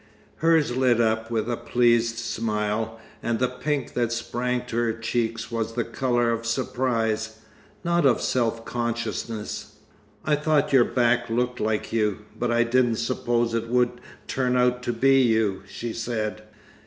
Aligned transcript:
Hers 0.37 0.75
lit 0.75 0.99
up 0.99 1.29
with 1.29 1.47
a 1.47 1.55
pleased 1.55 2.17
smile, 2.17 2.99
and 3.21 3.37
the 3.37 3.47
pink 3.47 3.93
that 3.93 4.11
sprang 4.11 4.65
to 4.65 4.75
her 4.77 4.93
cheeks 4.93 5.51
was 5.51 5.73
the 5.73 5.83
colour 5.83 6.31
of 6.31 6.43
surprise, 6.43 7.37
not 7.83 8.03
of 8.03 8.19
self 8.19 8.65
consciousness. 8.65 9.75
"I 10.25 10.37
thought 10.37 10.73
your 10.73 10.85
back 10.85 11.29
looked 11.29 11.59
like 11.59 11.93
you, 11.93 12.25
but 12.35 12.49
I 12.49 12.63
didn't 12.63 12.95
suppose 12.95 13.53
it 13.53 13.67
would 13.67 14.01
turn 14.25 14.57
out 14.57 14.81
to 14.81 14.91
be 14.93 15.21
you," 15.21 15.61
she 15.67 15.93
said. 15.93 16.41